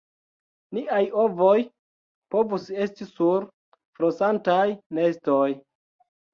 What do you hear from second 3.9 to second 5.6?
flosantaj nestoj!"